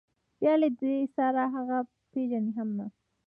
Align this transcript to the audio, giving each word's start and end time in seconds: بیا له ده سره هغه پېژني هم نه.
بیا 0.39 0.53
له 0.61 0.69
ده 0.79 0.91
سره 1.15 1.41
هغه 1.55 1.77
پېژني 2.11 2.51
هم 2.57 2.69
نه. 2.77 2.85